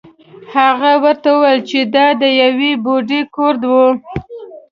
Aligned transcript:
هغه 0.55 0.91
ورته 1.03 1.27
وویل 1.33 1.61
چې 1.69 1.79
دا 1.95 2.07
د 2.21 2.23
یوې 2.41 2.71
بوډۍ 2.83 3.21
کور 3.35 3.55
و. 3.71 3.73